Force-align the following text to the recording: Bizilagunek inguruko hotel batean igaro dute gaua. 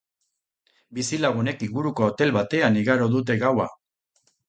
Bizilagunek 0.99 1.63
inguruko 1.69 2.09
hotel 2.09 2.35
batean 2.41 2.83
igaro 2.83 3.15
dute 3.19 3.41
gaua. 3.49 3.73